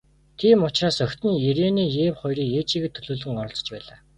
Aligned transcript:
Тийм 0.39 0.59
учраас 0.67 0.97
охид 1.05 1.21
нь, 1.29 1.41
Ирене 1.47 1.85
Эве 2.03 2.11
хоёр 2.19 2.37
ээжийгээ 2.59 2.91
төлөөлөн 2.93 3.39
оролцож 3.41 3.67
байлаа. 3.71 3.99